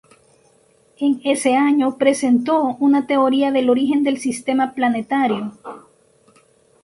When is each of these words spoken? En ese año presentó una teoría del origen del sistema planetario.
En 0.97 1.21
ese 1.23 1.53
año 1.55 1.99
presentó 1.99 2.75
una 2.79 3.05
teoría 3.05 3.51
del 3.51 3.69
origen 3.69 4.01
del 4.01 4.17
sistema 4.17 4.73
planetario. 4.73 5.55